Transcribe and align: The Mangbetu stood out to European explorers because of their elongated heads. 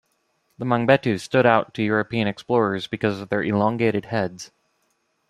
The 0.57 0.65
Mangbetu 0.65 1.19
stood 1.19 1.45
out 1.45 1.75
to 1.75 1.83
European 1.83 2.27
explorers 2.27 2.87
because 2.87 3.21
of 3.21 3.29
their 3.29 3.43
elongated 3.43 4.05
heads. 4.05 4.49